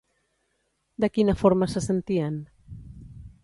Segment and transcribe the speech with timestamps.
[1.03, 2.43] De quina forma se sentien?